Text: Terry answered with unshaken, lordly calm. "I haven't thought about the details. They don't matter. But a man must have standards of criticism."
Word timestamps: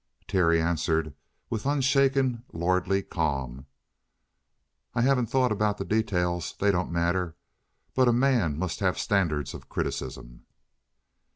Terry 0.27 0.59
answered 0.59 1.13
with 1.51 1.67
unshaken, 1.67 2.43
lordly 2.51 3.03
calm. 3.03 3.67
"I 4.95 5.01
haven't 5.01 5.27
thought 5.27 5.51
about 5.51 5.77
the 5.77 5.85
details. 5.85 6.55
They 6.59 6.71
don't 6.71 6.91
matter. 6.91 7.35
But 7.93 8.07
a 8.07 8.11
man 8.11 8.57
must 8.57 8.79
have 8.79 8.97
standards 8.97 9.53
of 9.53 9.69
criticism." 9.69 10.47